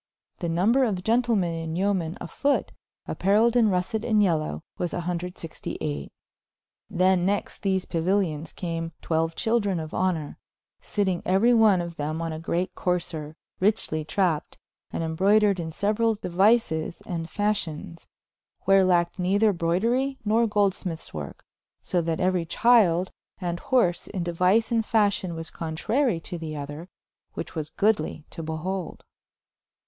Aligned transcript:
The 0.39 0.49
nomber 0.49 0.83
of 0.83 1.03
Gentlemen 1.03 1.53
and 1.53 1.77
yomen 1.77 2.17
a 2.19 2.27
fote, 2.27 2.71
appareiled 3.07 3.55
in 3.55 3.69
russet 3.69 4.03
and 4.03 4.19
yealow 4.19 4.63
was 4.79 4.93
clxviii. 4.93 6.09
Then 6.89 7.23
next 7.23 7.61
these 7.61 7.85
Pauilions 7.85 8.51
came 8.55 8.93
xii 9.03 9.09
chyldren 9.11 9.79
of 9.79 9.93
honor, 9.93 10.39
sitting 10.81 11.21
euery 11.23 11.53
one 11.55 11.81
of 11.81 11.97
them 11.97 12.19
on 12.19 12.33
a 12.33 12.39
greate 12.39 12.73
courser, 12.73 13.35
rychely 13.61 14.03
trapped, 14.03 14.57
and 14.91 15.03
embroudered 15.03 15.59
in 15.59 15.69
seuerall 15.71 16.15
deuises 16.19 17.03
and 17.05 17.29
facions, 17.29 18.07
where 18.61 18.83
lacked 18.83 19.19
neither 19.19 19.53
brouderie 19.53 20.17
nor 20.25 20.47
goldsmythes 20.47 21.13
work, 21.13 21.45
so 21.83 22.01
that 22.01 22.17
euery 22.17 22.47
chyld 22.47 23.09
and 23.39 23.59
horse 23.59 24.07
in 24.07 24.23
deuice 24.23 24.71
and 24.71 24.83
fascion 24.83 25.35
was 25.35 25.51
contrary 25.51 26.19
to 26.19 26.39
the 26.39 26.55
other, 26.55 26.89
which 27.35 27.53
was 27.53 27.69
goodly 27.69 28.25
to 28.31 28.41
beholde. 28.41 29.03